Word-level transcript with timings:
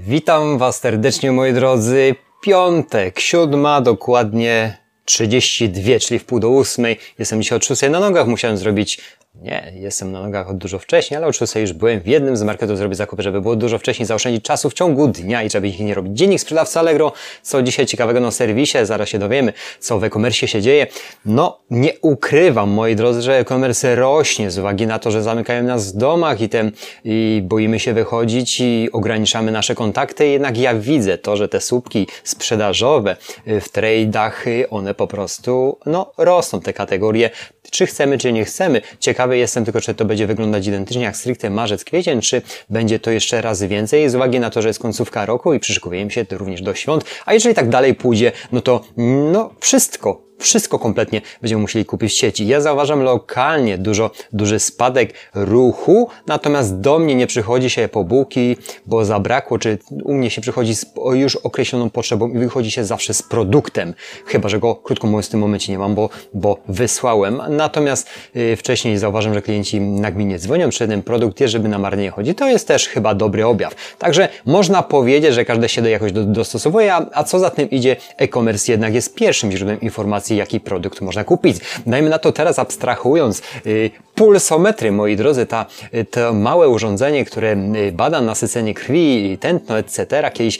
Witam 0.00 0.58
Was 0.58 0.80
serdecznie, 0.80 1.32
moi 1.32 1.52
drodzy. 1.52 2.14
Piątek, 2.42 3.20
siódma, 3.20 3.80
dokładnie 3.80 4.76
32, 5.04 5.98
czyli 5.98 6.18
w 6.18 6.24
pół 6.24 6.40
do 6.40 6.48
ósmej. 6.48 6.98
Jestem 7.18 7.42
dzisiaj 7.42 7.56
od 7.56 7.64
szóstej 7.64 7.90
na 7.90 8.00
nogach. 8.00 8.26
Musiałem 8.26 8.56
zrobić 8.56 8.98
nie, 9.42 9.72
jestem 9.74 10.12
na 10.12 10.22
nogach 10.22 10.50
od 10.50 10.56
dużo 10.56 10.78
wcześniej, 10.78 11.18
ale 11.18 11.26
oczywiście 11.26 11.60
już 11.60 11.72
byłem 11.72 12.00
w 12.00 12.06
jednym 12.06 12.36
z 12.36 12.42
marketów 12.42 12.78
zrobić 12.78 12.98
zakupy, 12.98 13.22
żeby 13.22 13.40
było 13.40 13.56
dużo 13.56 13.78
wcześniej, 13.78 14.06
zaoszczędzić 14.06 14.44
czasu 14.44 14.70
w 14.70 14.74
ciągu 14.74 15.08
dnia 15.08 15.42
i 15.42 15.50
żeby 15.50 15.68
ich 15.68 15.80
nie 15.80 15.94
robić. 15.94 16.18
Dziennik 16.18 16.40
sprzedawca 16.40 16.80
Allegro, 16.80 17.12
co 17.42 17.62
dzisiaj 17.62 17.86
ciekawego 17.86 18.20
na 18.20 18.30
serwisie, 18.30 18.78
zaraz 18.82 19.08
się 19.08 19.18
dowiemy, 19.18 19.52
co 19.80 19.98
w 19.98 20.04
e-commerce 20.04 20.48
się 20.48 20.62
dzieje. 20.62 20.86
No, 21.24 21.60
nie 21.70 21.92
ukrywam, 22.02 22.70
moi 22.70 22.96
drodzy, 22.96 23.22
że 23.22 23.38
e-commerce 23.38 23.94
rośnie 23.94 24.50
z 24.50 24.58
uwagi 24.58 24.86
na 24.86 24.98
to, 24.98 25.10
że 25.10 25.22
zamykają 25.22 25.62
nas 25.62 25.92
w 25.92 25.96
domach 25.96 26.40
i, 26.40 26.48
ten, 26.48 26.72
i 27.04 27.42
boimy 27.44 27.80
się 27.80 27.92
wychodzić 27.92 28.60
i 28.60 28.88
ograniczamy 28.92 29.52
nasze 29.52 29.74
kontakty, 29.74 30.28
jednak 30.28 30.58
ja 30.58 30.74
widzę 30.74 31.18
to, 31.18 31.36
że 31.36 31.48
te 31.48 31.60
słupki 31.60 32.06
sprzedażowe 32.24 33.16
w 33.46 33.72
trade'ach, 33.72 34.64
one 34.70 34.94
po 34.94 35.06
prostu, 35.06 35.78
no, 35.86 36.12
rosną 36.18 36.60
te 36.60 36.72
kategorie 36.72 37.30
czy 37.70 37.86
chcemy, 37.86 38.18
czy 38.18 38.32
nie 38.32 38.44
chcemy. 38.44 38.80
Ciekawy 39.28 39.38
jestem 39.38 39.64
tylko, 39.64 39.80
czy 39.80 39.94
to 39.94 40.04
będzie 40.04 40.26
wyglądać 40.26 40.66
identycznie 40.66 41.02
jak 41.02 41.16
stricte 41.16 41.50
marzec, 41.50 41.84
kwiecień, 41.84 42.20
czy 42.20 42.42
będzie 42.70 42.98
to 42.98 43.10
jeszcze 43.10 43.42
razy 43.42 43.68
więcej, 43.68 44.10
z 44.10 44.14
uwagi 44.14 44.40
na 44.40 44.50
to, 44.50 44.62
że 44.62 44.68
jest 44.68 44.80
końcówka 44.80 45.26
roku 45.26 45.54
i 45.54 45.60
przyszykujemy 45.60 46.10
się 46.10 46.26
również 46.30 46.62
do 46.62 46.74
świąt. 46.74 47.04
A 47.26 47.34
jeżeli 47.34 47.54
tak 47.54 47.68
dalej 47.68 47.94
pójdzie, 47.94 48.32
no 48.52 48.60
to 48.60 48.84
no 48.96 49.50
wszystko 49.60 50.27
wszystko 50.38 50.78
kompletnie 50.78 51.20
będziemy 51.40 51.62
musieli 51.62 51.84
kupić 51.84 52.12
w 52.12 52.16
sieci. 52.16 52.46
Ja 52.46 52.60
zauważam 52.60 53.02
lokalnie 53.02 53.78
dużo, 53.78 54.10
duży 54.32 54.58
spadek 54.58 55.14
ruchu, 55.34 56.08
natomiast 56.26 56.80
do 56.80 56.98
mnie 56.98 57.14
nie 57.14 57.26
przychodzi 57.26 57.70
się 57.70 57.88
po 57.88 58.04
bułki, 58.04 58.56
bo 58.86 59.04
zabrakło, 59.04 59.58
czy 59.58 59.78
u 60.04 60.14
mnie 60.14 60.30
się 60.30 60.40
przychodzi 60.40 60.74
z 60.74 60.86
już 61.12 61.36
określoną 61.36 61.90
potrzebą 61.90 62.28
i 62.28 62.38
wychodzi 62.38 62.70
się 62.70 62.84
zawsze 62.84 63.14
z 63.14 63.22
produktem. 63.22 63.94
Chyba, 64.26 64.48
że 64.48 64.58
go 64.58 64.74
krótko 64.74 65.06
mówiąc 65.06 65.26
w 65.26 65.30
tym 65.30 65.40
momencie 65.40 65.72
nie 65.72 65.78
mam, 65.78 65.94
bo, 65.94 66.10
bo 66.34 66.58
wysłałem. 66.68 67.42
Natomiast 67.48 68.08
yy, 68.34 68.56
wcześniej 68.56 68.98
zauważam, 68.98 69.34
że 69.34 69.42
klienci 69.42 69.80
nagminnie 69.80 70.38
dzwonią 70.38 70.68
przy 70.70 70.88
ten 70.88 71.02
produkt, 71.02 71.38
żeby 71.44 71.68
na 71.68 71.78
marnie 71.78 72.10
chodzi. 72.10 72.34
To 72.34 72.48
jest 72.48 72.68
też 72.68 72.88
chyba 72.88 73.14
dobry 73.14 73.46
objaw. 73.46 73.74
Także 73.98 74.28
można 74.46 74.82
powiedzieć, 74.82 75.34
że 75.34 75.44
każdy 75.44 75.68
się 75.68 75.82
do 75.82 75.88
jakoś 75.88 76.12
do, 76.12 76.24
dostosowuje, 76.24 76.94
a, 76.94 77.06
a 77.12 77.24
co 77.24 77.38
za 77.38 77.50
tym 77.50 77.70
idzie, 77.70 77.96
e-commerce 78.16 78.72
jednak 78.72 78.94
jest 78.94 79.14
pierwszym 79.14 79.52
źródłem 79.52 79.80
informacji 79.80 80.27
informacji, 80.28 80.36
jaki 80.36 80.60
produkt 80.60 81.00
można 81.00 81.24
kupić. 81.24 81.56
Dajmy 81.86 82.10
na 82.10 82.18
to 82.18 82.32
teraz 82.32 82.58
abstrahując, 82.58 83.42
y, 83.66 83.90
pulsometry, 84.14 84.92
moi 84.92 85.16
drodzy, 85.16 85.46
ta, 85.46 85.66
y, 85.94 86.04
to 86.04 86.32
małe 86.32 86.68
urządzenie, 86.68 87.24
które 87.24 87.56
y, 87.88 87.92
bada 87.92 88.20
nasycenie 88.20 88.74
krwi, 88.74 89.38
tętno, 89.40 89.78
etc. 89.78 90.30
Kiedyś 90.32 90.58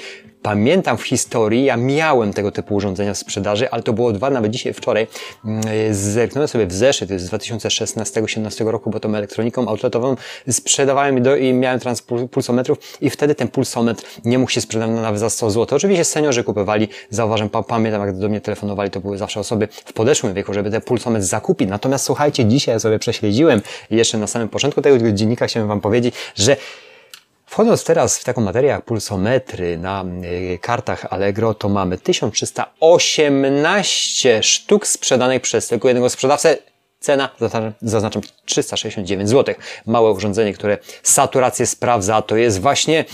Pamiętam 0.49 0.99
w 0.99 1.03
historii, 1.03 1.65
ja 1.65 1.77
miałem 1.77 2.33
tego 2.33 2.53
typu 2.53 2.75
urządzenia 2.75 3.15
w 3.15 3.19
sprzedaży, 3.19 3.71
ale 3.71 3.83
to 3.83 3.93
było 3.93 4.13
dwa, 4.13 4.31
nawet 4.31 4.53
dzisiaj, 4.53 4.73
wczoraj. 4.73 5.07
Mm, 5.45 5.63
zerknąłem 5.95 6.49
sobie 6.49 6.67
w 6.67 6.73
zeszyt 6.73 7.11
z 7.21 7.31
2016-2017 7.31 8.67
roku, 8.67 8.91
bo 8.91 9.01
tą 9.01 9.15
elektroniką 9.15 9.69
outletową 9.69 10.17
sprzedawałem 10.51 11.23
do, 11.23 11.37
i 11.37 11.53
miałem 11.53 11.81
transpulsometrów 11.81 12.79
i 13.01 13.11
wtedy 13.11 13.35
ten 13.35 13.49
pulsometr 13.49 14.05
nie 14.25 14.39
mógł 14.39 14.51
się 14.51 14.61
sprzedać 14.61 14.91
nawet 14.91 15.21
za 15.21 15.31
100 15.31 15.51
zł. 15.51 15.77
Oczywiście 15.77 16.05
seniorzy 16.05 16.45
kupowali, 16.45 16.89
zauważam, 17.11 17.49
pamiętam 17.49 18.07
jak 18.07 18.19
do 18.19 18.29
mnie 18.29 18.41
telefonowali, 18.41 18.91
to 18.91 19.01
były 19.01 19.19
zawsze 19.19 19.41
osoby 19.41 19.69
w 19.71 19.93
podeszłym 19.93 20.35
wieku, 20.35 20.55
żeby 20.55 20.71
ten 20.71 20.81
pulsometr 20.81 21.25
zakupić. 21.25 21.69
Natomiast 21.69 22.05
słuchajcie, 22.05 22.45
dzisiaj 22.45 22.75
ja 22.75 22.79
sobie 22.79 22.99
prześledziłem 22.99 23.63
jeszcze 23.91 24.19
na 24.19 24.27
samym 24.27 24.49
początku 24.49 24.83
tego 24.83 25.13
dziennika 25.13 25.47
chciałem 25.47 25.69
Wam 25.69 25.81
powiedzieć, 25.81 26.15
że 26.35 26.57
Wchodząc 27.59 27.85
teraz 27.85 28.19
w 28.19 28.25
taką 28.25 28.41
materię 28.41 28.71
jak 28.71 28.85
pulsometry 28.85 29.79
na 29.79 30.05
y, 30.55 30.59
kartach 30.63 31.07
Allegro, 31.11 31.55
to 31.55 31.69
mamy 31.69 31.99
1318 31.99 34.43
sztuk 34.43 34.87
sprzedanych 34.87 35.43
przez 35.43 35.69
tylko 35.69 35.89
jednego 35.89 36.11
sprzedawcę. 36.11 36.59
Cena, 37.01 37.31
zaznaczam, 37.83 38.23
369 38.45 39.29
zł. 39.29 39.55
Małe 39.87 40.11
urządzenie, 40.11 40.53
które 40.53 40.79
saturację 41.03 41.67
sprawdza, 41.67 42.23
to 42.23 42.37
jest 42.37 42.61
właśnie 42.61 43.05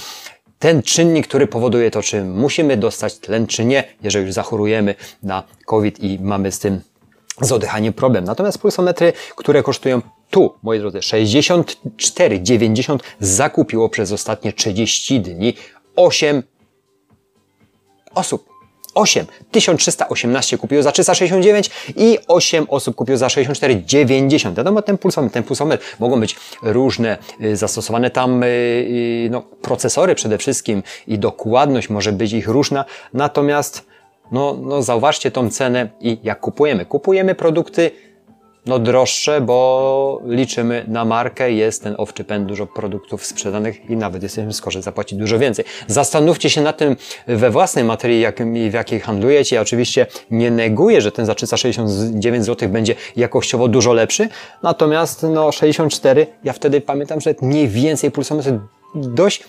ten 0.59 0.83
czynnik, 0.83 1.29
który 1.29 1.47
powoduje 1.47 1.91
to, 1.91 2.03
czy 2.03 2.25
musimy 2.25 2.77
dostać 2.77 3.19
tlen, 3.19 3.47
czy 3.47 3.65
nie, 3.65 3.85
jeżeli 4.03 4.27
już 4.27 4.35
zachorujemy 4.35 4.95
na 5.23 5.43
COVID 5.67 6.01
i 6.01 6.19
mamy 6.23 6.53
z 6.53 6.59
tym 6.59 6.81
z 7.41 7.53
oddychaniem 7.53 7.93
problem. 7.93 8.25
Natomiast 8.25 8.59
pulsometry, 8.59 9.13
które 9.37 9.63
kosztują 9.63 10.03
tu, 10.31 10.55
moi 10.63 10.79
drodzy, 10.79 10.99
64,90 10.99 12.99
zakupiło 13.21 13.89
przez 13.89 14.13
ostatnie 14.13 14.53
30 14.53 15.21
dni 15.21 15.55
8 15.97 16.43
osób. 18.15 18.55
8. 18.95 19.27
1318 19.51 20.59
kupiło 20.59 20.83
za 20.83 20.93
369 20.93 21.71
i 21.97 22.19
8 22.29 22.67
osób 22.69 22.97
kupiło 22.97 23.19
za 23.19 23.27
64,90. 23.27 24.55
Wiadomo, 24.55 24.83
ten 24.83 24.99
pulsometr, 24.99 25.35
ten 25.35 25.43
pulsometr 25.43 25.85
mogą 26.01 26.21
być 26.21 26.37
różne, 26.63 27.19
y, 27.41 27.57
zastosowane 27.57 28.11
tam 28.11 28.43
y, 28.43 28.47
y, 28.47 29.29
no, 29.31 29.43
procesory 29.63 30.15
przede 30.15 30.39
wszystkim 30.39 30.83
i 31.07 31.19
dokładność 31.19 31.91
może 31.91 32.13
być 32.13 32.33
ich 32.33 32.49
różna, 32.49 32.85
natomiast 33.13 33.87
no, 34.33 34.59
no 34.63 34.83
zauważcie 34.83 35.31
tą 35.31 35.51
cenę 35.51 35.89
i 36.01 36.19
jak 36.23 36.41
kupujemy. 36.41 36.87
Kupujemy 36.87 37.35
produkty 37.35 37.91
no 38.67 38.79
droższe, 38.79 39.41
bo 39.41 40.21
liczymy 40.27 40.85
na 40.89 41.05
markę, 41.05 41.53
jest 41.53 41.83
ten 41.83 41.95
owczy 41.99 42.25
pęd, 42.25 42.47
dużo 42.47 42.67
produktów 42.67 43.27
sprzedanych 43.27 43.91
i 43.91 43.97
nawet 43.97 44.23
jesteśmy 44.23 44.53
skorzy 44.53 44.83
zapłacić 44.83 45.19
dużo 45.19 45.39
więcej. 45.39 45.65
Zastanówcie 45.87 46.51
się 46.51 46.61
na 46.61 46.73
tym 46.73 46.97
we 47.27 47.51
własnej 47.51 47.85
materii, 47.85 48.21
jak, 48.21 48.43
w 48.71 48.73
jakiej 48.73 49.01
handlujecie. 49.01 49.57
Ja 49.57 49.63
oczywiście 49.63 50.07
nie 50.31 50.51
neguję, 50.51 51.01
że 51.01 51.13
ten 51.13 51.27
za 51.27 51.35
369 51.35 52.45
zł 52.45 52.69
będzie 52.69 52.95
jakościowo 53.17 53.69
dużo 53.69 53.93
lepszy, 53.93 54.29
natomiast 54.63 55.23
no 55.23 55.53
64, 55.53 56.27
ja 56.45 56.53
wtedy 56.53 56.81
pamiętam, 56.81 57.21
że 57.21 57.35
mniej 57.43 57.69
więcej 57.69 58.11
pulsometry 58.11 58.61
dość 58.95 59.45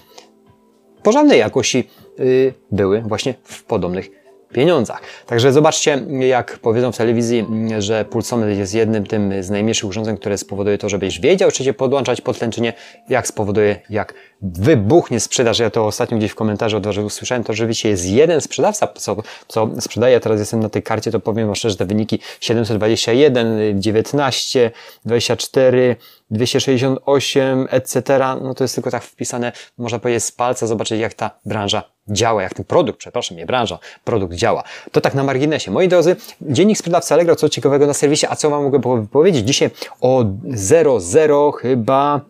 porządnej 1.04 1.40
jakości 1.40 1.90
yy, 2.20 2.54
były 2.72 3.02
właśnie 3.02 3.34
w 3.44 3.64
podobnych 3.64 4.25
pieniądzach. 4.54 5.02
Także 5.26 5.54
zobaczcie, 5.54 6.06
jak 6.20 6.60
powiedzą 6.60 6.92
w 6.92 6.98
telewizji, 6.98 7.46
że 7.80 8.06
pulsometr 8.06 8.52
jest 8.52 8.74
jednym 8.74 9.06
tym 9.06 9.44
z 9.44 9.50
najmniejszych 9.50 9.90
urządzeń, 9.90 10.18
które 10.18 10.38
spowoduje 10.38 10.78
to, 10.78 10.90
żebyś 10.90 11.20
wiedział, 11.20 11.52
czy 11.52 11.64
cię 11.64 11.74
podłączać 11.74 12.22
pod 12.22 12.38
tlen, 12.38 12.52
czy 12.52 12.62
nie, 12.62 12.74
jak 13.10 13.28
spowoduje, 13.28 13.82
jak 13.90 14.14
wybuchnie 14.42 15.20
sprzedaż. 15.20 15.60
Ja 15.60 15.70
to 15.70 15.86
ostatnio 15.86 16.18
gdzieś 16.18 16.32
w 16.32 16.36
komentarzu 16.36 16.78
od 16.78 16.86
Was 16.86 16.98
usłyszałem, 16.98 17.44
to 17.44 17.54
rzeczywiście 17.54 17.90
jest 17.90 18.06
jeden 18.06 18.42
sprzedawca, 18.42 18.88
co, 18.88 19.16
co 19.48 19.70
sprzedaje, 19.80 20.20
teraz 20.20 20.40
jestem 20.40 20.60
na 20.60 20.70
tej 20.70 20.84
karcie, 20.84 21.12
to 21.12 21.20
powiem 21.20 21.48
Wam 21.48 21.56
szczerze, 21.56 21.76
te 21.76 21.86
wyniki 21.86 22.20
721, 22.42 23.82
19, 23.82 24.72
24, 25.06 25.96
268, 26.32 27.68
etc. 27.70 28.02
No 28.42 28.54
to 28.54 28.64
jest 28.64 28.76
tylko 28.76 28.92
tak 28.92 29.04
wpisane, 29.04 29.52
można 29.78 30.00
powiedzieć 30.00 30.24
z 30.24 30.32
palca, 30.32 30.68
zobaczyć 30.68 31.00
jak 31.00 31.14
ta 31.14 31.32
branża 31.46 31.84
działa, 32.08 32.44
jak 32.44 32.54
ten 32.54 32.66
produkt, 32.66 33.00
przepraszam, 33.00 33.38
nie 33.38 33.46
branża, 33.46 33.80
produkt 34.04 34.34
działa. 34.34 34.64
To 34.92 35.02
tak 35.02 35.14
na 35.14 35.24
marginesie. 35.24 35.72
Moi 35.72 35.88
drodzy, 35.88 36.16
dziennik 36.42 36.78
sprzedawcy 36.78 37.14
Allegro, 37.14 37.36
co 37.36 37.50
ciekawego 37.50 37.88
na 37.88 37.94
serwisie, 37.94 38.28
a 38.30 38.36
co 38.36 38.50
Wam 38.50 38.64
mogę 38.64 39.08
powiedzieć? 39.12 39.48
Dzisiaj 39.48 39.70
o 40.02 40.26
00 40.56 41.52
chyba, 41.52 42.22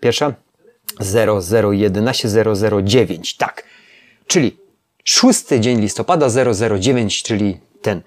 pierwsza? 0.00 0.32
0011 1.00 2.28
009, 2.82 3.36
tak. 3.36 3.64
Czyli 4.26 4.56
szósty 5.04 5.60
dzień 5.60 5.80
listopada 5.80 6.26
009, 6.80 7.22
czyli 7.22 7.60
ten 7.82 8.02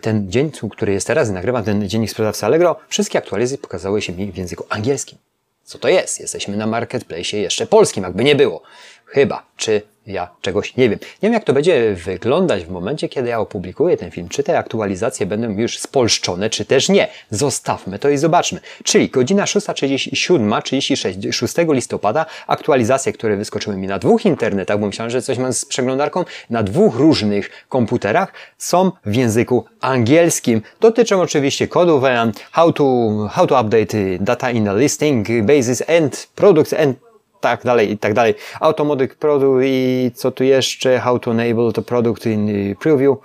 ten 0.00 0.30
dzień, 0.30 0.50
który 0.70 0.92
jest 0.92 1.06
teraz, 1.06 1.30
nagrywam 1.30 1.64
ten 1.64 1.88
dziennik 1.88 2.10
sprzedawcy 2.10 2.46
Allegro, 2.46 2.76
wszystkie 2.88 3.18
aktualizacje 3.18 3.58
pokazały 3.58 4.02
się 4.02 4.12
mi 4.12 4.32
w 4.32 4.36
języku 4.36 4.64
angielskim. 4.68 5.18
Co 5.64 5.78
to 5.78 5.88
jest? 5.88 6.20
Jesteśmy 6.20 6.56
na 6.56 6.66
marketplace 6.66 7.36
jeszcze 7.36 7.66
polskim, 7.66 8.04
jakby 8.04 8.24
nie 8.24 8.36
było. 8.36 8.62
Chyba. 9.04 9.46
Czy 9.56 9.82
ja 10.08 10.28
czegoś 10.40 10.76
nie 10.76 10.90
wiem. 10.90 10.98
Nie 11.02 11.26
wiem, 11.26 11.32
jak 11.32 11.44
to 11.44 11.52
będzie 11.52 11.94
wyglądać 11.94 12.64
w 12.64 12.70
momencie, 12.70 13.08
kiedy 13.08 13.28
ja 13.28 13.40
opublikuję 13.40 13.96
ten 13.96 14.10
film. 14.10 14.28
Czy 14.28 14.42
te 14.42 14.58
aktualizacje 14.58 15.26
będą 15.26 15.50
już 15.50 15.78
spolszczone, 15.78 16.50
czy 16.50 16.64
też 16.64 16.88
nie. 16.88 17.08
Zostawmy 17.30 17.98
to 17.98 18.08
i 18.08 18.18
zobaczmy. 18.18 18.60
Czyli 18.84 19.08
godzina 19.08 19.44
6.37, 19.44 20.62
36, 20.62 21.18
6 21.30 21.54
listopada, 21.68 22.26
aktualizacje, 22.46 23.12
które 23.12 23.36
wyskoczyły 23.36 23.76
mi 23.76 23.86
na 23.86 23.98
dwóch 23.98 24.24
internetach, 24.24 24.78
bo 24.80 24.86
myślałem, 24.86 25.10
że 25.10 25.22
coś 25.22 25.38
mam 25.38 25.52
z 25.52 25.64
przeglądarką, 25.64 26.24
na 26.50 26.62
dwóch 26.62 26.96
różnych 26.96 27.66
komputerach, 27.68 28.32
są 28.58 28.92
w 29.06 29.14
języku 29.14 29.64
angielskim. 29.80 30.62
Dotyczą 30.80 31.20
oczywiście 31.20 31.68
kodów, 31.68 32.04
how 32.52 32.72
to, 32.72 32.84
how 33.32 33.46
to 33.46 33.60
update 33.60 34.18
data 34.20 34.50
in 34.50 34.68
a 34.68 34.74
listing 34.74 35.28
basis 35.46 35.82
and 35.88 36.28
products 36.34 36.72
and 36.72 37.07
tak 37.40 37.64
dalej, 37.64 37.90
i 37.92 37.98
tak 37.98 38.14
dalej. 38.14 38.34
Automatic 38.60 39.14
Product 39.14 39.64
i 39.64 40.10
co 40.14 40.30
tu 40.30 40.44
jeszcze, 40.44 40.98
How 40.98 41.18
to 41.18 41.30
Enable 41.30 41.72
to 41.72 41.82
Product 41.82 42.26
in 42.26 42.74
Preview. 42.80 43.18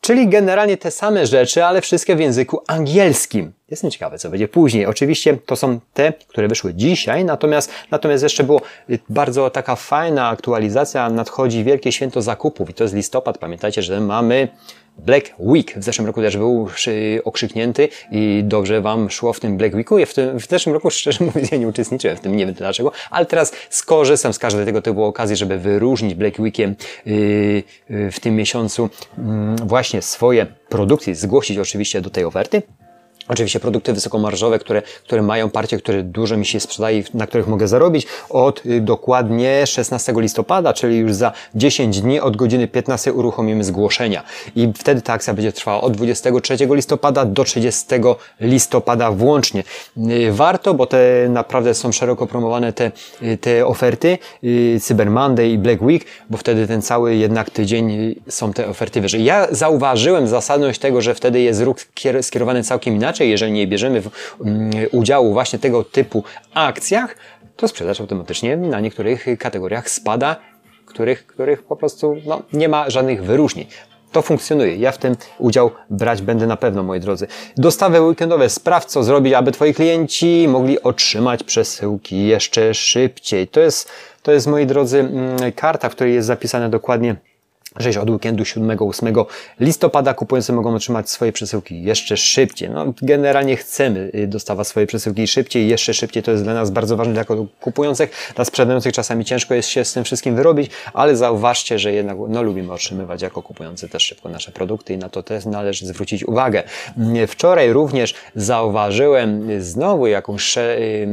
Czyli 0.00 0.28
generalnie 0.28 0.76
te 0.76 0.90
same 0.90 1.26
rzeczy, 1.26 1.64
ale 1.64 1.80
wszystkie 1.80 2.16
w 2.16 2.20
języku 2.20 2.62
angielskim. 2.66 3.52
Jestem 3.70 3.90
ciekawy, 3.90 4.18
co 4.18 4.30
będzie 4.30 4.48
później. 4.48 4.86
Oczywiście 4.86 5.36
to 5.46 5.56
są 5.56 5.80
te, 5.94 6.12
które 6.28 6.48
wyszły 6.48 6.74
dzisiaj, 6.74 7.24
natomiast, 7.24 7.72
natomiast 7.90 8.22
jeszcze 8.22 8.44
było 8.44 8.60
bardzo 9.08 9.50
taka 9.50 9.76
fajna 9.76 10.28
aktualizacja. 10.28 11.10
Nadchodzi 11.10 11.64
wielkie 11.64 11.92
święto 11.92 12.22
zakupów 12.22 12.70
i 12.70 12.74
to 12.74 12.84
jest 12.84 12.94
listopad. 12.94 13.38
Pamiętajcie, 13.38 13.82
że 13.82 14.00
mamy 14.00 14.48
Black 14.98 15.32
Week 15.38 15.78
w 15.78 15.84
zeszłym 15.84 16.06
roku 16.06 16.20
też 16.20 16.36
był 16.36 16.68
okrzyknięty 17.24 17.88
i 18.10 18.42
dobrze 18.44 18.80
Wam 18.80 19.10
szło 19.10 19.32
w 19.32 19.40
tym 19.40 19.56
Black 19.56 19.74
Weeku. 19.74 19.98
Ja 19.98 20.06
w, 20.06 20.14
tym, 20.14 20.40
w 20.40 20.46
zeszłym 20.46 20.74
roku, 20.74 20.90
szczerze 21.00 21.24
mówiąc, 21.24 21.50
ja 21.50 21.58
nie 21.58 21.68
uczestniczyłem 21.68 22.16
w 22.16 22.20
tym, 22.20 22.36
nie 22.36 22.46
wiem 22.46 22.54
dlaczego, 22.54 22.92
ale 23.10 23.26
teraz 23.26 23.52
skorzystam 23.70 24.32
z 24.32 24.38
każdej 24.38 24.64
tego 24.64 24.82
typu 24.82 25.04
okazji, 25.04 25.36
żeby 25.36 25.58
wyróżnić 25.58 26.14
Black 26.14 26.38
Weekiem 26.38 26.74
yy, 27.06 27.62
yy, 27.90 28.10
w 28.10 28.20
tym 28.20 28.36
miesiącu 28.36 28.90
yy, 29.18 29.24
właśnie 29.66 30.02
swoje 30.02 30.46
produkcje, 30.68 31.14
zgłosić 31.14 31.58
oczywiście 31.58 32.00
do 32.00 32.10
tej 32.10 32.24
oferty. 32.24 32.62
Oczywiście 33.30 33.60
produkty 33.60 33.92
wysokomarżowe, 33.92 34.58
które, 34.58 34.82
które 34.82 35.22
mają 35.22 35.50
partie, 35.50 35.78
które 35.78 36.02
dużo 36.02 36.36
mi 36.36 36.46
się 36.46 36.60
sprzedaje, 36.60 37.02
na 37.14 37.26
których 37.26 37.46
mogę 37.46 37.68
zarobić 37.68 38.06
od 38.30 38.66
y, 38.66 38.80
dokładnie 38.80 39.66
16 39.66 40.12
listopada, 40.16 40.72
czyli 40.72 40.98
już 40.98 41.14
za 41.14 41.32
10 41.54 42.00
dni 42.00 42.20
od 42.20 42.36
godziny 42.36 42.68
15 42.68 43.12
uruchomimy 43.12 43.64
zgłoszenia. 43.64 44.22
I 44.56 44.72
wtedy 44.76 45.02
ta 45.02 45.12
akcja 45.12 45.34
będzie 45.34 45.52
trwała 45.52 45.80
od 45.80 45.92
23 45.96 46.56
listopada 46.70 47.24
do 47.24 47.44
30 47.44 47.86
listopada 48.40 49.10
włącznie. 49.10 49.64
Y, 49.96 50.32
warto, 50.32 50.74
bo 50.74 50.86
te 50.86 51.26
naprawdę 51.28 51.74
są 51.74 51.92
szeroko 51.92 52.26
promowane 52.26 52.72
te, 52.72 52.92
y, 53.22 53.38
te 53.38 53.66
oferty, 53.66 54.18
Cyber 54.80 55.10
Monday 55.10 55.50
i 55.50 55.58
Black 55.58 55.82
Week, 55.82 56.04
bo 56.30 56.36
wtedy 56.38 56.66
ten 56.66 56.82
cały 56.82 57.14
jednak 57.14 57.50
tydzień 57.50 58.14
są 58.28 58.52
te 58.52 58.68
oferty 58.68 59.00
wyżej. 59.00 59.24
Ja 59.24 59.46
zauważyłem 59.50 60.28
zasadność 60.28 60.80
tego, 60.80 61.00
że 61.00 61.14
wtedy 61.14 61.40
jest 61.40 61.62
ruch 61.62 61.76
skierowany 62.22 62.62
całkiem 62.62 62.94
inaczej, 62.94 63.19
inaczej, 63.20 63.30
jeżeli 63.30 63.52
nie 63.52 63.66
bierzemy 63.66 64.02
w, 64.02 64.10
um, 64.38 64.70
udziału 64.92 65.32
właśnie 65.32 65.58
tego 65.58 65.84
typu 65.84 66.24
akcjach, 66.54 67.16
to 67.56 67.68
sprzedaż 67.68 68.00
automatycznie 68.00 68.56
na 68.56 68.80
niektórych 68.80 69.26
kategoriach 69.38 69.90
spada, 69.90 70.36
których, 70.86 71.26
których 71.26 71.62
po 71.62 71.76
prostu 71.76 72.16
no, 72.26 72.42
nie 72.52 72.68
ma 72.68 72.90
żadnych 72.90 73.22
wyróżnień. 73.22 73.66
To 74.12 74.22
funkcjonuje. 74.22 74.76
Ja 74.76 74.92
w 74.92 74.98
tym 74.98 75.16
udział 75.38 75.70
brać 75.90 76.22
będę 76.22 76.46
na 76.46 76.56
pewno, 76.56 76.82
moi 76.82 77.00
drodzy. 77.00 77.26
Dostawy 77.56 78.00
weekendowe. 78.00 78.48
Sprawdź, 78.48 78.88
co 78.88 79.02
zrobić, 79.02 79.34
aby 79.34 79.52
Twoi 79.52 79.74
klienci 79.74 80.48
mogli 80.48 80.82
otrzymać 80.82 81.42
przesyłki 81.44 82.26
jeszcze 82.26 82.74
szybciej. 82.74 83.48
To 83.48 83.60
jest, 83.60 83.88
to 84.22 84.32
jest 84.32 84.46
moi 84.46 84.66
drodzy, 84.66 84.98
mm, 84.98 85.52
karta, 85.52 85.88
w 85.88 85.92
której 85.92 86.14
jest 86.14 86.26
zapisane 86.26 86.70
dokładnie 86.70 87.16
że 87.76 88.00
od 88.00 88.10
weekendu 88.10 88.42
7-8 88.44 89.24
listopada 89.60 90.14
kupujący 90.14 90.52
mogą 90.52 90.74
otrzymać 90.74 91.10
swoje 91.10 91.32
przesyłki 91.32 91.82
jeszcze 91.82 92.16
szybciej. 92.16 92.70
No, 92.70 92.92
generalnie 93.02 93.56
chcemy 93.56 94.10
y, 94.14 94.26
dostawać 94.26 94.66
swoje 94.66 94.86
przesyłki 94.86 95.26
szybciej, 95.26 95.68
jeszcze 95.68 95.94
szybciej. 95.94 96.22
To 96.22 96.30
jest 96.30 96.42
dla 96.44 96.54
nas 96.54 96.70
bardzo 96.70 96.96
ważne, 96.96 97.14
jako 97.14 97.46
kupujących. 97.60 98.32
Dla 98.36 98.44
sprzedających 98.44 98.92
czasami 98.92 99.24
ciężko 99.24 99.54
jest 99.54 99.68
się 99.68 99.84
z 99.84 99.92
tym 99.92 100.04
wszystkim 100.04 100.36
wyrobić, 100.36 100.70
ale 100.92 101.16
zauważcie, 101.16 101.78
że 101.78 101.92
jednak 101.92 102.16
no, 102.28 102.42
lubimy 102.42 102.72
otrzymywać 102.72 103.22
jako 103.22 103.42
kupujący 103.42 103.88
też 103.88 104.02
szybko 104.02 104.28
nasze 104.28 104.52
produkty 104.52 104.94
i 104.94 104.98
na 104.98 105.08
to 105.08 105.22
też 105.22 105.46
należy 105.46 105.86
zwrócić 105.86 106.24
uwagę. 106.24 106.62
Wczoraj 107.28 107.72
również 107.72 108.14
zauważyłem 108.34 109.62
znowu 109.62 110.06
jakąś, 110.06 110.58
y, 110.58 111.08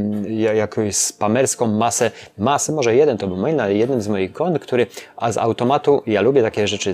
jakąś 0.55 0.95
spamerską 0.95 1.67
masę, 1.67 2.11
masę, 2.37 2.71
może 2.71 2.95
jeden 2.95 3.17
to 3.17 3.27
był 3.27 3.37
mail, 3.37 3.59
ale 3.59 3.75
jeden 3.75 4.01
z 4.01 4.07
moich 4.07 4.33
kont, 4.33 4.59
który 4.59 4.87
z 5.31 5.37
automatu, 5.37 6.03
ja 6.05 6.21
lubię 6.21 6.46
takie 6.47 6.67
rzeczy 6.67 6.93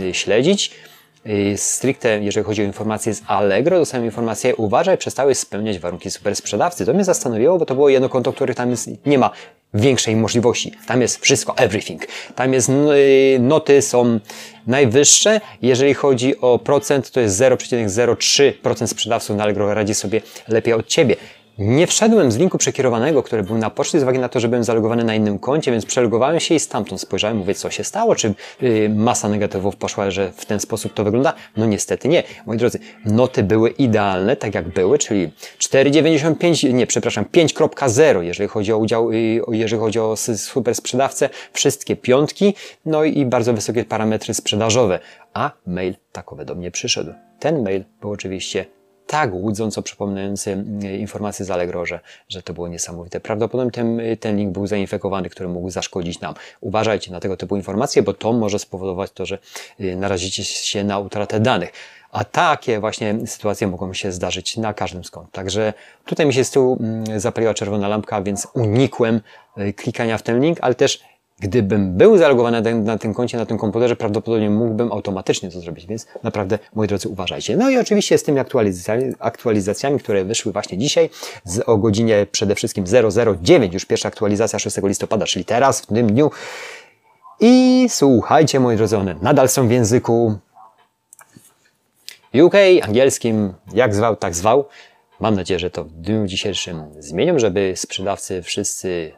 y, 0.00 0.14
śledzić. 0.14 0.70
Y, 1.26 1.54
stricte, 1.56 2.22
jeżeli 2.22 2.46
chodzi 2.46 2.62
o 2.62 2.64
informacje 2.64 3.14
z 3.14 3.22
Allegro, 3.26 3.78
dostałem 3.78 4.04
informację, 4.04 4.56
uważaj, 4.56 4.98
przestały 4.98 5.34
spełniać 5.34 5.78
warunki 5.78 6.10
super 6.10 6.36
sprzedawcy. 6.36 6.86
To 6.86 6.94
mnie 6.94 7.04
zastanowiło, 7.04 7.58
bo 7.58 7.66
to 7.66 7.74
było 7.74 7.88
jedno 7.88 8.08
konto, 8.08 8.32
których 8.32 8.56
tam 8.56 8.70
jest, 8.70 8.90
nie 9.06 9.18
ma 9.18 9.30
większej 9.74 10.16
możliwości. 10.16 10.72
Tam 10.86 11.00
jest 11.00 11.20
wszystko, 11.20 11.56
everything. 11.56 12.06
Tam 12.34 12.52
jest, 12.52 12.68
y, 12.68 13.38
noty 13.40 13.82
są 13.82 14.20
najwyższe. 14.66 15.40
Jeżeli 15.62 15.94
chodzi 15.94 16.40
o 16.40 16.58
procent, 16.58 17.10
to 17.10 17.20
jest 17.20 17.40
0,03% 17.40 18.86
sprzedawców 18.86 19.36
na 19.36 19.42
Allegro 19.42 19.74
radzi 19.74 19.94
sobie 19.94 20.20
lepiej 20.48 20.74
od 20.74 20.86
Ciebie. 20.86 21.16
Nie 21.58 21.86
wszedłem 21.86 22.32
z 22.32 22.36
linku 22.36 22.58
przekierowanego, 22.58 23.22
który 23.22 23.42
był 23.42 23.58
na 23.58 23.70
poczcie 23.70 24.00
z 24.00 24.02
uwagi 24.02 24.18
na 24.18 24.28
to, 24.28 24.40
że 24.40 24.48
byłem 24.48 24.64
zalogowany 24.64 25.04
na 25.04 25.14
innym 25.14 25.38
koncie, 25.38 25.72
więc 25.72 25.86
przelogowałem 25.86 26.40
się 26.40 26.54
i 26.54 26.60
stamtąd 26.60 27.00
spojrzałem, 27.00 27.36
mówię, 27.36 27.54
co 27.54 27.70
się 27.70 27.84
stało, 27.84 28.14
czy 28.14 28.34
yy, 28.60 28.88
masa 28.88 29.28
negatywów 29.28 29.76
poszła, 29.76 30.10
że 30.10 30.32
w 30.32 30.46
ten 30.46 30.60
sposób 30.60 30.94
to 30.94 31.04
wygląda? 31.04 31.32
No 31.56 31.66
niestety 31.66 32.08
nie. 32.08 32.22
Moi 32.46 32.56
drodzy, 32.56 32.78
noty 33.04 33.42
były 33.42 33.70
idealne, 33.70 34.36
tak 34.36 34.54
jak 34.54 34.68
były, 34.68 34.98
czyli 34.98 35.30
4,95, 35.58 36.74
nie, 36.74 36.86
przepraszam, 36.86 37.24
5.0, 37.24 38.20
jeżeli 38.20 38.48
chodzi 38.48 38.72
o 38.72 38.78
udział, 38.78 39.12
yy, 39.12 39.42
jeżeli 39.50 39.80
chodzi 39.80 39.98
o 39.98 40.14
super 40.36 40.74
sprzedawcę, 40.74 41.28
wszystkie 41.52 41.96
piątki, 41.96 42.54
no 42.86 43.04
i 43.04 43.26
bardzo 43.26 43.52
wysokie 43.52 43.84
parametry 43.84 44.34
sprzedażowe. 44.34 44.98
A 45.34 45.50
mail 45.66 45.94
takowy 46.12 46.44
do 46.44 46.54
mnie 46.54 46.70
przyszedł. 46.70 47.12
Ten 47.38 47.62
mail 47.62 47.84
był 48.00 48.10
oczywiście 48.10 48.73
tak 49.06 49.34
łudząco 49.34 49.82
przypominający 49.82 50.52
mm, 50.52 51.00
informacje 51.00 51.44
z 51.44 51.50
Allegro, 51.50 51.86
że, 51.86 52.00
że 52.28 52.42
to 52.42 52.54
było 52.54 52.68
niesamowite. 52.68 53.20
Prawdopodobnie 53.20 53.72
ten, 53.72 54.00
ten 54.20 54.36
link 54.36 54.52
był 54.52 54.66
zainfekowany, 54.66 55.30
który 55.30 55.48
mógł 55.48 55.70
zaszkodzić 55.70 56.20
nam. 56.20 56.34
Uważajcie 56.60 57.12
na 57.12 57.20
tego 57.20 57.36
typu 57.36 57.56
informacje, 57.56 58.02
bo 58.02 58.14
to 58.14 58.32
może 58.32 58.58
spowodować 58.58 59.10
to, 59.10 59.26
że 59.26 59.38
y, 59.80 59.96
narazicie 59.96 60.44
się 60.44 60.84
na 60.84 60.98
utratę 60.98 61.40
danych. 61.40 61.72
A 62.12 62.24
takie 62.24 62.80
właśnie 62.80 63.26
sytuacje 63.26 63.66
mogą 63.66 63.94
się 63.94 64.12
zdarzyć 64.12 64.56
na 64.56 64.74
każdym 64.74 65.04
skąd. 65.04 65.32
Także 65.32 65.72
tutaj 66.04 66.26
mi 66.26 66.34
się 66.34 66.44
z 66.44 66.50
tyłu 66.50 66.76
mm, 66.80 67.20
zapaliła 67.20 67.54
czerwona 67.54 67.88
lampka, 67.88 68.22
więc 68.22 68.48
unikłem 68.54 69.20
y, 69.58 69.72
klikania 69.72 70.18
w 70.18 70.22
ten 70.22 70.40
link, 70.40 70.58
ale 70.60 70.74
też 70.74 71.02
Gdybym 71.40 71.96
był 71.96 72.18
zalogowany 72.18 72.74
na 72.74 72.98
tym 72.98 73.14
koncie, 73.14 73.38
na 73.38 73.46
tym 73.46 73.58
komputerze, 73.58 73.96
prawdopodobnie 73.96 74.50
mógłbym 74.50 74.92
automatycznie 74.92 75.50
to 75.50 75.60
zrobić, 75.60 75.86
więc 75.86 76.06
naprawdę, 76.22 76.58
moi 76.74 76.88
drodzy, 76.88 77.08
uważajcie. 77.08 77.56
No 77.56 77.70
i 77.70 77.78
oczywiście 77.78 78.18
z 78.18 78.22
tymi 78.22 78.38
aktualizacjami, 78.38 79.14
aktualizacjami 79.18 79.98
które 79.98 80.24
wyszły 80.24 80.52
właśnie 80.52 80.78
dzisiaj, 80.78 81.10
z, 81.44 81.68
o 81.68 81.76
godzinie 81.76 82.26
przede 82.32 82.54
wszystkim 82.54 82.84
009, 83.42 83.74
już 83.74 83.84
pierwsza 83.84 84.08
aktualizacja 84.08 84.58
6 84.58 84.76
listopada, 84.82 85.26
czyli 85.26 85.44
teraz, 85.44 85.80
w 85.80 85.86
tym 85.86 86.06
dniu. 86.06 86.30
I 87.40 87.86
słuchajcie, 87.88 88.60
moi 88.60 88.76
drodzy, 88.76 88.98
one 88.98 89.14
nadal 89.22 89.48
są 89.48 89.68
w 89.68 89.70
języku 89.70 90.38
UK, 92.44 92.54
angielskim, 92.82 93.54
jak 93.74 93.94
zwał, 93.94 94.16
tak 94.16 94.34
zwał. 94.34 94.64
Mam 95.20 95.34
nadzieję, 95.34 95.60
że 95.60 95.70
to 95.70 95.84
w 95.84 95.92
dniu 95.92 96.26
dzisiejszym 96.26 96.84
zmienią, 96.98 97.38
żeby 97.38 97.72
sprzedawcy 97.76 98.42
wszyscy 98.42 99.12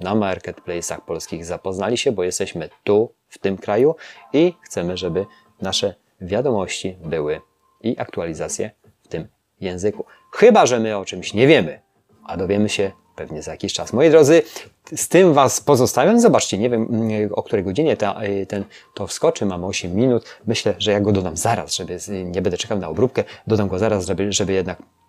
na 0.00 0.14
marketplace'ach 0.14 1.00
polskich 1.00 1.44
zapoznali 1.44 1.98
się, 1.98 2.12
bo 2.12 2.24
jesteśmy 2.24 2.68
tu, 2.84 3.12
w 3.28 3.38
tym 3.38 3.56
kraju 3.56 3.94
i 4.32 4.54
chcemy, 4.62 4.96
żeby 4.96 5.26
nasze 5.62 5.94
wiadomości 6.20 6.96
były 7.04 7.40
i 7.80 7.98
aktualizacje 7.98 8.70
w 9.02 9.08
tym 9.08 9.28
języku. 9.60 10.04
Chyba, 10.32 10.66
że 10.66 10.80
my 10.80 10.96
o 10.96 11.04
czymś 11.04 11.34
nie 11.34 11.46
wiemy, 11.46 11.80
a 12.24 12.36
dowiemy 12.36 12.68
się 12.68 12.92
pewnie 13.16 13.42
za 13.42 13.50
jakiś 13.50 13.72
czas. 13.72 13.92
Moi 13.92 14.10
drodzy, 14.10 14.42
z 14.96 15.08
tym 15.08 15.34
Was 15.34 15.60
pozostawiam. 15.60 16.20
Zobaczcie, 16.20 16.58
nie 16.58 16.70
wiem 16.70 16.88
mm, 16.90 17.30
o 17.32 17.42
której 17.42 17.64
godzinie 17.64 17.96
ta, 17.96 18.24
y, 18.24 18.46
ten, 18.46 18.64
to 18.94 19.06
wskoczy. 19.06 19.46
Mamy 19.46 19.66
8 19.66 19.94
minut. 19.94 20.24
Myślę, 20.46 20.74
że 20.78 20.92
ja 20.92 21.00
go 21.00 21.12
dodam 21.12 21.36
zaraz, 21.36 21.74
żeby 21.74 21.98
nie 22.24 22.42
będę 22.42 22.58
czekał 22.58 22.78
na 22.78 22.88
obróbkę. 22.88 23.24
Dodam 23.46 23.68
go 23.68 23.78
zaraz, 23.78 24.06
żeby, 24.06 24.32
żeby 24.32 24.52
jednak 24.52 24.82
E, 24.82 24.99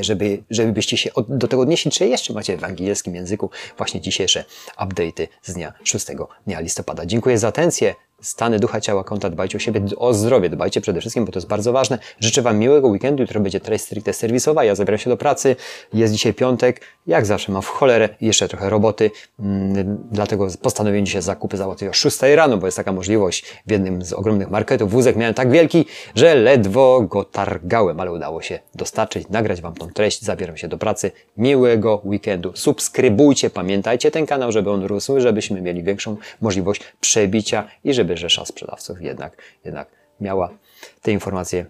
żeby, 0.00 0.42
żebyście 0.50 0.96
się 0.96 1.10
do 1.28 1.48
tego 1.48 1.62
odnieśli, 1.62 1.90
czy 1.90 2.08
jeszcze 2.08 2.32
macie 2.32 2.56
w 2.56 2.64
angielskim 2.64 3.14
języku 3.14 3.50
właśnie 3.76 4.00
dzisiejsze 4.00 4.44
update'y 4.76 5.28
z 5.42 5.54
dnia 5.54 5.72
6 5.84 6.06
dnia 6.46 6.60
listopada. 6.60 7.06
Dziękuję 7.06 7.38
za 7.38 7.48
atencję. 7.48 7.94
Stany 8.20 8.58
ducha, 8.58 8.80
ciała, 8.80 9.04
konta, 9.04 9.30
dbajcie 9.30 9.56
o 9.56 9.60
siebie, 9.60 9.80
o 9.96 10.14
zdrowie, 10.14 10.50
dbajcie 10.50 10.80
przede 10.80 11.00
wszystkim, 11.00 11.24
bo 11.24 11.32
to 11.32 11.38
jest 11.38 11.48
bardzo 11.48 11.72
ważne. 11.72 11.98
Życzę 12.20 12.42
Wam 12.42 12.58
miłego 12.58 12.88
weekendu, 12.88 13.22
jutro 13.22 13.40
będzie 13.40 13.60
treść 13.60 13.84
stricte 13.84 14.12
serwisowa, 14.12 14.64
ja 14.64 14.74
zabieram 14.74 14.98
się 14.98 15.10
do 15.10 15.16
pracy, 15.16 15.56
jest 15.92 16.12
dzisiaj 16.12 16.34
piątek, 16.34 16.80
jak 17.06 17.26
zawsze 17.26 17.52
mam 17.52 17.62
w 17.62 17.66
cholerę 17.66 18.08
jeszcze 18.20 18.48
trochę 18.48 18.70
roboty, 18.70 19.10
mm, 19.40 19.98
dlatego 20.10 20.46
postanowiłem 20.62 21.06
dzisiaj 21.06 21.22
zakupy 21.22 21.56
załatwić 21.56 21.88
o 21.88 21.92
6 21.92 22.36
rano, 22.36 22.56
bo 22.56 22.66
jest 22.66 22.76
taka 22.76 22.92
możliwość 22.92 23.44
w 23.66 23.70
jednym 23.70 24.02
z 24.02 24.12
ogromnych 24.12 24.50
marketów. 24.50 24.90
Wózek 24.90 25.16
miałem 25.16 25.34
tak 25.34 25.50
wielki, 25.50 25.86
że 26.14 26.34
ledwo 26.34 27.00
go 27.00 27.24
targałem, 27.24 28.00
ale 28.00 28.12
udało 28.12 28.42
się 28.42 28.58
dostarczyć, 28.74 29.28
nagrać 29.28 29.60
Wam 29.60 29.74
tą 29.74 29.90
treść, 29.90 30.22
zabieram 30.22 30.56
się 30.56 30.68
do 30.68 30.78
pracy. 30.78 31.10
Miłego 31.36 32.00
weekendu. 32.04 32.52
Subskrybujcie, 32.54 33.50
pamiętajcie 33.50 34.10
ten 34.10 34.26
kanał, 34.26 34.52
żeby 34.52 34.70
on 34.70 34.84
rósł, 34.84 35.20
żebyśmy 35.20 35.60
mieli 35.60 35.82
większą 35.82 36.16
możliwość 36.40 36.80
przebicia 37.00 37.68
i 37.84 37.94
żeby 37.94 38.07
Rzesza 38.16 38.44
Sprzedawców 38.44 39.02
jednak, 39.02 39.42
jednak 39.64 39.88
miała 40.20 40.50
te 41.02 41.12
informacje 41.12 41.66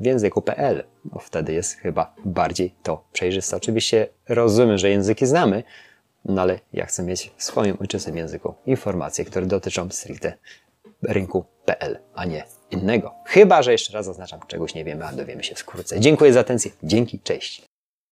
w 0.00 0.06
języku 0.06 0.42
PL, 0.42 0.84
bo 1.04 1.18
wtedy 1.18 1.52
jest 1.52 1.74
chyba 1.74 2.14
bardziej 2.24 2.74
to 2.82 3.04
przejrzyste. 3.12 3.56
Oczywiście 3.56 4.08
rozumiem, 4.28 4.78
że 4.78 4.90
języki 4.90 5.26
znamy, 5.26 5.62
no 6.24 6.42
ale 6.42 6.58
ja 6.72 6.86
chcę 6.86 7.02
mieć 7.02 7.30
w 7.36 7.42
swoim 7.42 7.76
ojczystym 7.80 8.16
języku 8.16 8.54
informacje, 8.66 9.24
które 9.24 9.46
dotyczą 9.46 9.90
stricte 9.90 10.32
rynku 11.02 11.44
PL, 11.64 11.98
a 12.14 12.24
nie 12.24 12.44
innego. 12.70 13.14
Chyba, 13.26 13.62
że 13.62 13.72
jeszcze 13.72 13.92
raz 13.92 14.06
zaznaczam, 14.06 14.40
czegoś 14.46 14.74
nie 14.74 14.84
wiemy, 14.84 15.06
a 15.06 15.12
dowiemy 15.12 15.44
się 15.44 15.54
wkrótce. 15.54 16.00
Dziękuję 16.00 16.32
za 16.32 16.40
atencję. 16.40 16.70
Dzięki, 16.82 17.20
cześć. 17.20 17.71